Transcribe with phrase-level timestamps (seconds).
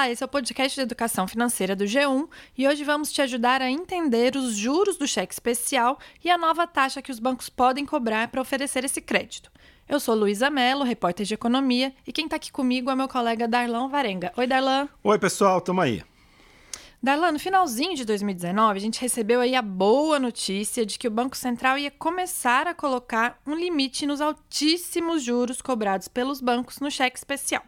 [0.00, 3.60] Olá, esse é o podcast de educação financeira do G1 e hoje vamos te ajudar
[3.60, 7.84] a entender os juros do cheque especial e a nova taxa que os bancos podem
[7.84, 9.52] cobrar para oferecer esse crédito.
[9.86, 13.46] Eu sou Luísa Mello, repórter de economia, e quem está aqui comigo é meu colega
[13.46, 14.32] Darlan Varenga.
[14.38, 14.88] Oi, Darlan.
[15.04, 16.02] Oi, pessoal, tamo aí.
[17.02, 21.10] Darlan, no finalzinho de 2019, a gente recebeu aí a boa notícia de que o
[21.10, 26.90] Banco Central ia começar a colocar um limite nos altíssimos juros cobrados pelos bancos no
[26.90, 27.62] cheque especial.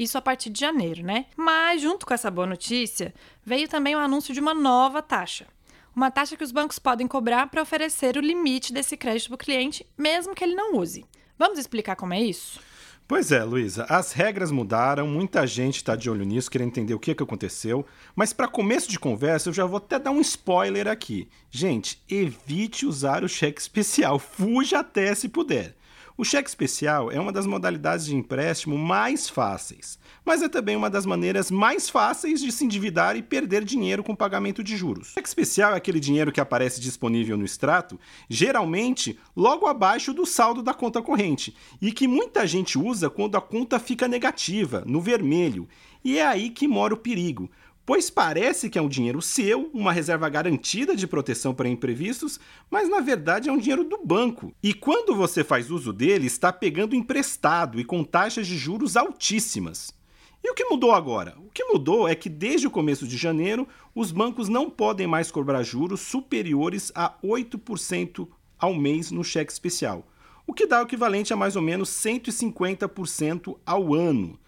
[0.00, 1.26] Isso a partir de janeiro, né?
[1.36, 3.12] Mas, junto com essa boa notícia,
[3.44, 5.46] veio também o anúncio de uma nova taxa.
[5.94, 9.38] Uma taxa que os bancos podem cobrar para oferecer o limite desse crédito para o
[9.38, 11.04] cliente, mesmo que ele não use.
[11.38, 12.58] Vamos explicar como é isso?
[13.06, 16.98] Pois é, Luísa, as regras mudaram, muita gente está de olho nisso, querendo entender o
[16.98, 17.84] que, que aconteceu.
[18.16, 21.28] Mas para começo de conversa, eu já vou até dar um spoiler aqui.
[21.50, 25.76] Gente, evite usar o cheque especial, fuja até se puder.
[26.20, 30.90] O cheque especial é uma das modalidades de empréstimo mais fáceis, mas é também uma
[30.90, 35.08] das maneiras mais fáceis de se endividar e perder dinheiro com pagamento de juros.
[35.08, 37.98] O cheque especial é aquele dinheiro que aparece disponível no extrato,
[38.28, 43.40] geralmente logo abaixo do saldo da conta corrente, e que muita gente usa quando a
[43.40, 45.66] conta fica negativa, no vermelho.
[46.04, 47.50] E é aí que mora o perigo
[47.90, 52.38] pois parece que é um dinheiro seu, uma reserva garantida de proteção para imprevistos,
[52.70, 54.54] mas na verdade é um dinheiro do banco.
[54.62, 59.92] E quando você faz uso dele, está pegando emprestado e com taxas de juros altíssimas.
[60.40, 61.36] E o que mudou agora?
[61.44, 65.28] O que mudou é que desde o começo de janeiro, os bancos não podem mais
[65.32, 70.06] cobrar juros superiores a 8% ao mês no cheque especial,
[70.46, 74.38] o que dá o equivalente a mais ou menos 150% ao ano.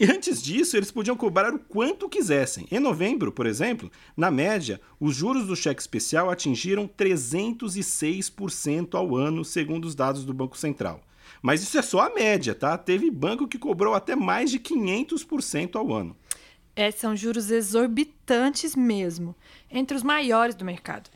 [0.00, 2.66] E antes disso, eles podiam cobrar o quanto quisessem.
[2.70, 9.44] Em novembro, por exemplo, na média, os juros do cheque especial atingiram 306% ao ano,
[9.44, 11.00] segundo os dados do Banco Central.
[11.40, 12.76] Mas isso é só a média, tá?
[12.78, 16.16] Teve banco que cobrou até mais de 500% ao ano.
[16.74, 19.36] É, são juros exorbitantes mesmo,
[19.70, 21.10] entre os maiores do mercado.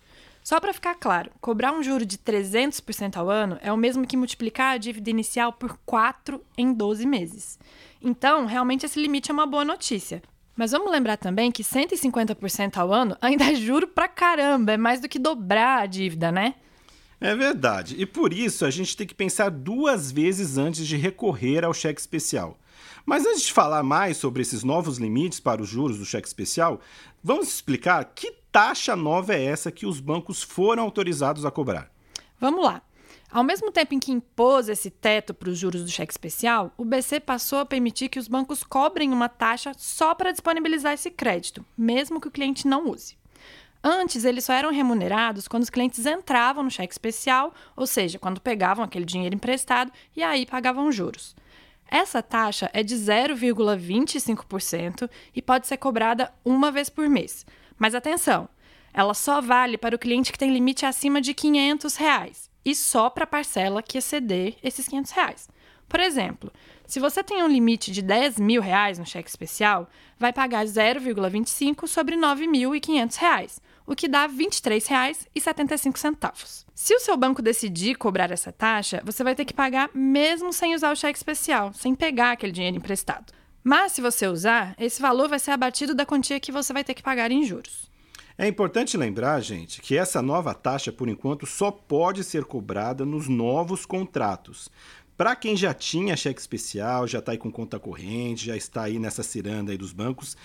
[0.47, 4.17] Só para ficar claro, cobrar um juro de 300% ao ano é o mesmo que
[4.17, 7.59] multiplicar a dívida inicial por 4 em 12 meses.
[8.07, 10.23] Então, realmente esse limite é uma boa notícia.
[10.55, 15.01] Mas vamos lembrar também que 150% ao ano ainda é juro pra caramba, é mais
[15.01, 16.55] do que dobrar a dívida, né?
[17.21, 17.97] É verdade.
[17.99, 22.01] E por isso a gente tem que pensar duas vezes antes de recorrer ao cheque
[22.01, 22.57] especial.
[23.05, 26.81] Mas antes de falar mais sobre esses novos limites para os juros do cheque especial,
[27.25, 31.91] vamos explicar que taxa nova é essa que os bancos foram autorizados a cobrar?
[32.39, 32.83] Vamos lá.
[33.31, 36.85] Ao mesmo tempo em que impôs esse teto para os juros do cheque especial, o
[36.85, 41.65] BC passou a permitir que os bancos cobrem uma taxa só para disponibilizar esse crédito,
[41.77, 43.17] mesmo que o cliente não use.
[43.83, 48.41] Antes, eles só eram remunerados quando os clientes entravam no cheque especial, ou seja, quando
[48.41, 51.37] pegavam aquele dinheiro emprestado e aí pagavam juros.
[51.89, 57.47] Essa taxa é de 0,25% e pode ser cobrada uma vez por mês.
[57.79, 58.49] Mas atenção,
[58.93, 63.09] ela só vale para o cliente que tem limite acima de 500 reais, e só
[63.09, 65.49] para a parcela que exceder esses 500 reais.
[65.89, 66.53] Por exemplo,
[66.85, 69.89] se você tem um limite de 10 mil reais no cheque especial,
[70.19, 76.65] vai pagar 0,25 sobre 9.500 reais, o que dá R$ 23,75.
[76.75, 80.75] Se o seu banco decidir cobrar essa taxa, você vai ter que pagar mesmo sem
[80.75, 83.33] usar o cheque especial, sem pegar aquele dinheiro emprestado.
[83.63, 86.95] Mas se você usar, esse valor vai ser abatido da quantia que você vai ter
[86.95, 87.89] que pagar em juros.
[88.39, 93.29] É importante lembrar, gente, que essa nova taxa, por enquanto, só pode ser cobrada nos
[93.29, 94.69] novos contratos.
[95.17, 98.99] Para quem já tinha cheque especial, já está aí com conta corrente, já está aí
[98.99, 100.37] nessa ciranda aí dos bancos,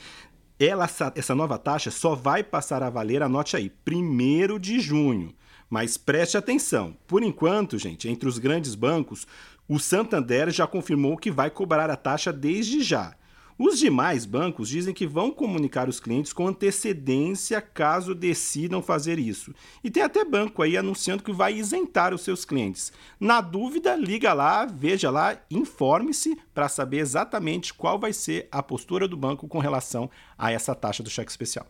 [0.57, 5.35] ela, essa nova taxa só vai passar a valer, anote aí, 1 de junho.
[5.69, 9.28] Mas preste atenção, por enquanto, gente, entre os grandes bancos,
[9.68, 13.16] o Santander já confirmou que vai cobrar a taxa desde já.
[13.64, 19.54] Os demais bancos dizem que vão comunicar os clientes com antecedência caso decidam fazer isso.
[19.84, 22.92] E tem até banco aí anunciando que vai isentar os seus clientes.
[23.20, 29.08] Na dúvida, liga lá, veja lá, informe-se para saber exatamente qual vai ser a postura
[29.08, 31.68] do banco com relação a essa taxa do cheque especial.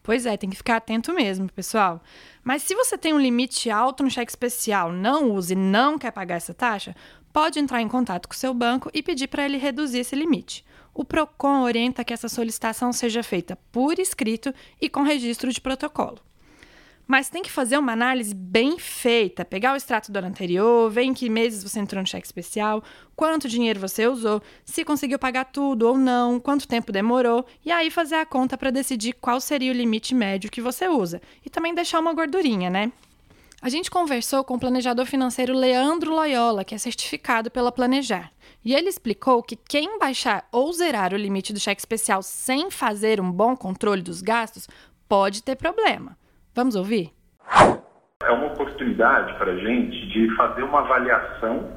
[0.00, 2.00] Pois é, tem que ficar atento mesmo, pessoal.
[2.44, 6.12] Mas se você tem um limite alto no cheque especial, não use e não quer
[6.12, 6.94] pagar essa taxa,
[7.32, 10.64] pode entrar em contato com seu banco e pedir para ele reduzir esse limite.
[10.94, 16.18] O PROCON orienta que essa solicitação seja feita por escrito e com registro de protocolo.
[17.06, 21.02] Mas tem que fazer uma análise bem feita, pegar o extrato do ano anterior, ver
[21.02, 22.82] em que meses você entrou no cheque especial,
[23.16, 27.90] quanto dinheiro você usou, se conseguiu pagar tudo ou não, quanto tempo demorou, e aí
[27.90, 31.20] fazer a conta para decidir qual seria o limite médio que você usa.
[31.44, 32.92] E também deixar uma gordurinha, né?
[33.60, 38.32] A gente conversou com o planejador financeiro Leandro Loyola, que é certificado pela Planejar.
[38.64, 43.20] E ele explicou que quem baixar ou zerar o limite do cheque especial sem fazer
[43.20, 44.68] um bom controle dos gastos
[45.08, 46.16] pode ter problema.
[46.54, 47.10] Vamos ouvir?
[48.22, 51.76] É uma oportunidade para a gente de fazer uma avaliação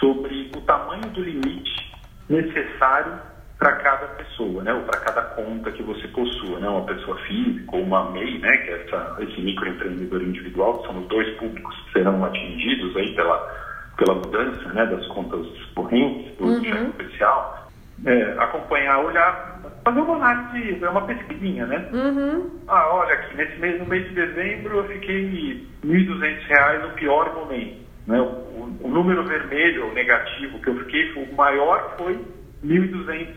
[0.00, 1.92] sobre o tamanho do limite
[2.28, 3.20] necessário
[3.56, 7.76] para cada pessoa, né, ou para cada conta que você possua, né, uma pessoa física
[7.76, 11.76] ou uma MEI, né, que é essa, esse microempreendedor individual, que são os dois públicos
[11.84, 13.71] que serão atingidos aí pela,
[14.02, 16.64] pela mudança, né, das contas correntes, do uhum.
[16.64, 17.68] cheque especial,
[18.04, 21.88] é, acompanhar, olhar, fazer uma análise, é uma pesquisinha, né?
[21.92, 22.50] Uhum.
[22.66, 27.32] Ah, olha aqui, nesse mês, no mês de dezembro eu fiquei R$ 1.200 no pior
[27.34, 27.76] momento,
[28.08, 28.20] né?
[28.20, 32.18] O, o número vermelho, o negativo que eu fiquei, o maior foi
[32.64, 33.28] 1.200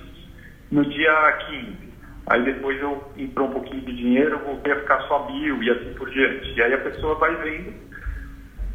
[0.72, 1.86] no dia 15.
[2.28, 5.94] Aí depois eu entrou um pouquinho de dinheiro, voltei a ficar só mil e assim
[5.94, 6.56] por diante.
[6.58, 7.72] E aí a pessoa vai vendo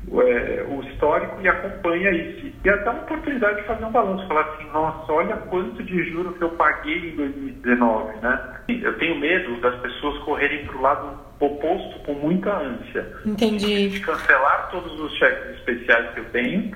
[0.09, 2.53] é, o histórico e acompanha isso.
[2.65, 6.11] E é até uma oportunidade de fazer um balanço, falar assim, nossa, olha quanto de
[6.11, 8.55] juros que eu paguei em 2019, né?
[8.69, 13.07] Eu tenho medo das pessoas correrem para o lado oposto com muita ânsia.
[13.25, 13.89] Entendi.
[13.89, 16.71] De cancelar todos os cheques especiais que eu tenho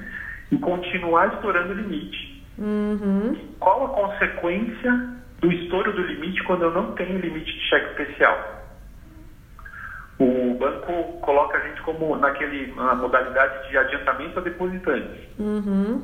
[0.51, 2.43] e continuar estourando o limite.
[2.59, 3.37] Uhum.
[3.59, 5.09] Qual a consequência
[5.41, 8.64] do estouro do limite quando eu não tenho limite de cheque especial?
[10.55, 15.21] O banco coloca a gente como naquele, na modalidade de adiantamento a depositantes.
[15.37, 16.01] Uhum.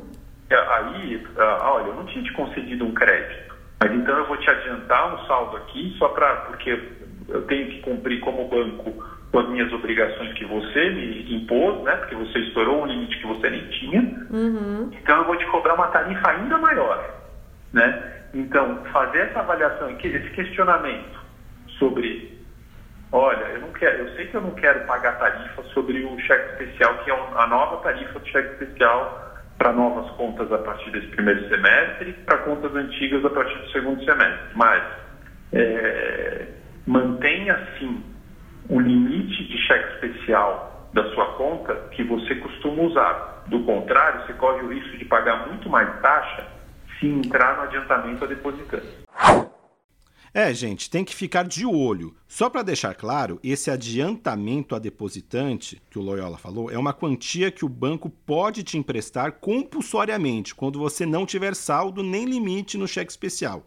[0.51, 5.15] Aí, olha, eu não tinha te concedido um crédito, mas então eu vou te adiantar
[5.15, 6.83] um saldo aqui só para porque
[7.29, 8.93] eu tenho que cumprir como banco
[9.31, 11.95] com as minhas obrigações que você me impôs, né?
[11.95, 14.01] Porque você estourou um limite que você nem tinha.
[14.33, 14.91] Uhum.
[15.01, 17.09] Então eu vou te cobrar uma tarifa ainda maior,
[17.73, 18.25] né?
[18.35, 21.21] Então fazer essa avaliação, esse questionamento
[21.79, 22.30] sobre,
[23.13, 26.53] olha, eu não quero, eu sei que eu não quero pagar tarifa sobre o cheque
[26.53, 31.09] especial, que é a nova tarifa do cheque especial para novas contas a partir desse
[31.09, 34.49] primeiro semestre, para contas antigas a partir do segundo semestre.
[34.55, 34.83] Mas
[35.53, 36.47] é,
[36.87, 38.03] mantenha sim
[38.69, 43.45] o limite de cheque especial da sua conta que você costuma usar.
[43.49, 46.47] Do contrário, você corre o risco de pagar muito mais taxa
[46.99, 48.87] se entrar no adiantamento a depositante.
[50.33, 52.15] É, gente, tem que ficar de olho.
[52.29, 57.51] Só para deixar claro, esse adiantamento a depositante, que o Loyola falou, é uma quantia
[57.51, 62.87] que o banco pode te emprestar compulsoriamente quando você não tiver saldo nem limite no
[62.87, 63.67] cheque especial.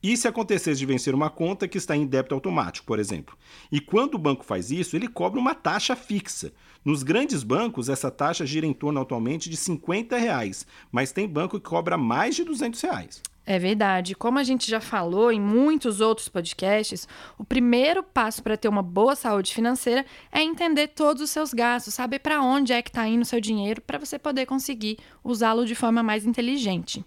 [0.00, 3.36] E se acontecesse de vencer uma conta que está em débito automático, por exemplo?
[3.70, 6.52] E quando o banco faz isso, ele cobra uma taxa fixa.
[6.84, 11.60] Nos grandes bancos, essa taxa gira em torno atualmente de 50 reais, mas tem banco
[11.60, 13.20] que cobra mais de 200 reais.
[13.46, 14.14] É verdade.
[14.14, 17.08] Como a gente já falou em muitos outros podcasts,
[17.38, 21.94] o primeiro passo para ter uma boa saúde financeira é entender todos os seus gastos,
[21.94, 25.64] saber para onde é que está indo o seu dinheiro para você poder conseguir usá-lo
[25.64, 27.04] de forma mais inteligente.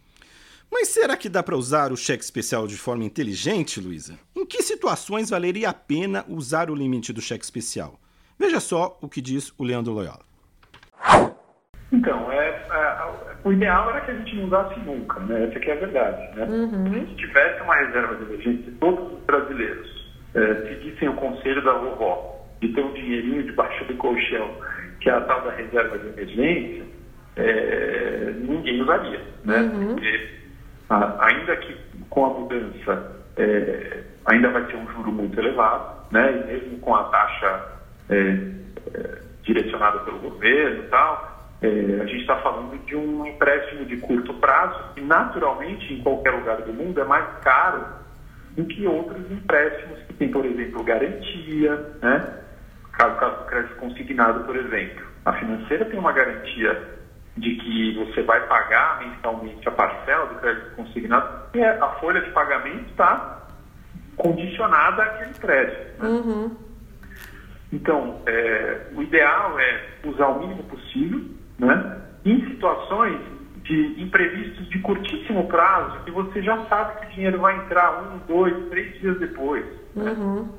[0.72, 4.18] Mas será que dá para usar o cheque especial de forma inteligente, Luísa?
[4.36, 8.00] Em que situações valeria a pena usar o limite do cheque especial?
[8.40, 10.26] Veja só o que diz o Leandro Loyola.
[11.92, 12.63] Então, é, é,
[13.44, 15.46] o ideal era que a gente não usasse nunca, né?
[15.46, 16.38] Essa aqui é a verdade.
[16.38, 16.46] Né?
[16.46, 16.84] Uhum.
[16.84, 21.64] Se a gente tivesse uma reserva de emergência, todos os brasileiros é, seguissem o conselho
[21.64, 24.50] da vovó de ter um dinheirinho debaixo do colchão,
[25.02, 26.84] que é a tal da reserva de emergência,
[27.36, 29.58] é, ninguém usaria, né?
[29.58, 29.88] Uhum.
[29.96, 30.30] Porque
[30.90, 31.76] ainda que
[32.10, 36.32] com a mudança é, ainda vai ter um juro muito elevado, né?
[36.32, 37.66] E mesmo com a taxa
[38.10, 41.33] é, é, direcionada pelo governo e tal,
[41.64, 46.32] é, a gente está falando de um empréstimo de curto prazo que naturalmente em qualquer
[46.32, 47.86] lugar do mundo é mais caro
[48.52, 52.40] do que outros empréstimos que tem, por exemplo, garantia, né?
[52.92, 55.06] Caso, caso do crédito consignado, por exemplo.
[55.26, 56.80] A financeira tem uma garantia
[57.38, 62.30] de que você vai pagar mensalmente a parcela do crédito consignado, e a folha de
[62.32, 63.48] pagamento está
[64.18, 66.04] condicionada àquele crédito.
[66.04, 66.10] Né?
[66.10, 66.58] Uhum.
[67.72, 71.22] Então, é, o ideal é usar o mínimo possível,
[71.66, 71.98] né?
[72.26, 73.20] em situações
[73.64, 78.18] de imprevistos de curtíssimo prazo, que você já sabe que o dinheiro vai entrar um,
[78.28, 79.66] dois, três dias depois.
[79.96, 80.12] Né?
[80.12, 80.50] Uhum.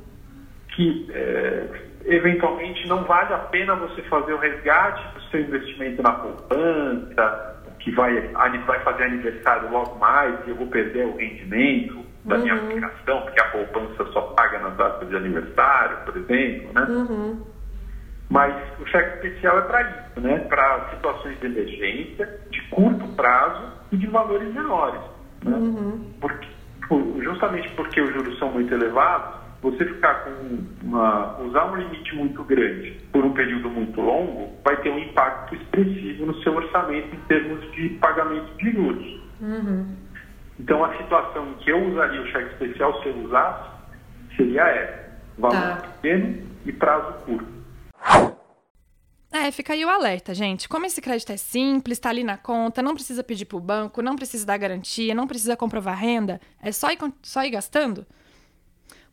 [0.74, 1.66] Que é,
[2.06, 7.90] eventualmente não vale a pena você fazer o resgate do seu investimento na poupança, que
[7.90, 8.18] vai,
[8.66, 12.68] vai fazer aniversário logo mais e eu vou perder o rendimento da minha Uhum.
[12.68, 16.86] aplicação, porque a poupança só paga nas datas de aniversário, por exemplo, né?
[16.88, 17.42] Uhum.
[18.34, 20.38] Mas o cheque especial é para isso, né?
[20.40, 23.62] Para situações de emergência, de curto prazo
[23.92, 25.00] e de valores menores.
[25.44, 25.56] Né?
[25.56, 26.12] Uhum.
[26.20, 26.48] Porque,
[27.22, 32.42] justamente porque os juros são muito elevados, você ficar com uma, usar um limite muito
[32.42, 37.20] grande por um período muito longo, vai ter um impacto expressivo no seu orçamento em
[37.28, 39.20] termos de pagamento de juros.
[39.40, 39.94] Uhum.
[40.58, 43.70] Então, a situação em que eu usaria o cheque especial, se eu usasse,
[44.36, 45.04] seria essa:
[45.38, 45.88] valor tá.
[46.02, 47.53] pequeno e prazo curto.
[49.44, 50.66] É, fica aí o alerta, gente.
[50.66, 54.00] Como esse crédito é simples, está ali na conta, não precisa pedir para o banco,
[54.00, 58.06] não precisa dar garantia, não precisa comprovar renda, é só ir, só ir gastando.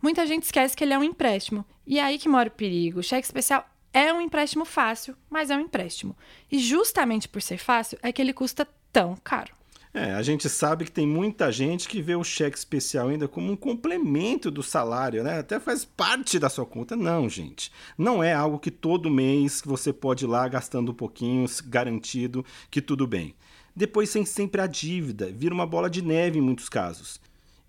[0.02, 1.66] Muita gente esquece que ele é um empréstimo.
[1.86, 3.02] E é aí que mora o perigo.
[3.02, 6.16] O cheque especial é um empréstimo fácil, mas é um empréstimo.
[6.50, 9.54] E justamente por ser fácil é que ele custa tão caro.
[9.94, 13.52] É, a gente sabe que tem muita gente que vê o cheque especial ainda como
[13.52, 15.40] um complemento do salário, né?
[15.40, 16.96] Até faz parte da sua conta.
[16.96, 17.72] Não, gente.
[17.98, 22.82] Não é algo que todo mês você pode ir lá gastando um pouquinho, garantido que
[22.82, 23.36] tudo bem.
[23.76, 27.20] Depois tem sempre a dívida, vira uma bola de neve em muitos casos.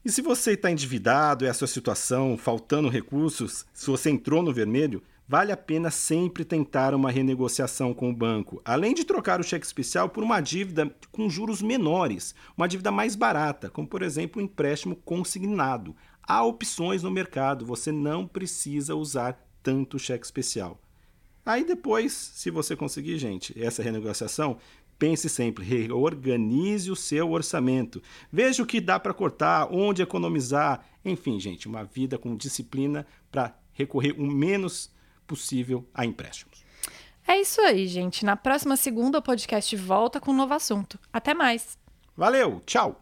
[0.04, 4.52] E se você está endividado, é a sua situação, faltando recursos, se você entrou no
[4.52, 9.44] vermelho, vale a pena sempre tentar uma renegociação com o banco, além de trocar o
[9.44, 14.40] cheque especial por uma dívida com juros menores, uma dívida mais barata, como por exemplo
[14.40, 15.96] um empréstimo consignado.
[16.22, 20.80] Há opções no mercado, você não precisa usar tanto cheque especial.
[21.44, 24.58] Aí depois, se você conseguir, gente, essa renegociação,
[24.98, 28.00] pense sempre, reorganize o seu orçamento.
[28.30, 30.86] Veja o que dá para cortar, onde economizar.
[31.04, 34.92] Enfim, gente, uma vida com disciplina para recorrer o menos
[35.32, 36.62] possível a empréstimos.
[37.26, 38.22] É isso aí, gente.
[38.22, 40.98] Na próxima segunda, o podcast volta com um novo assunto.
[41.10, 41.78] Até mais.
[42.14, 43.00] Valeu, tchau.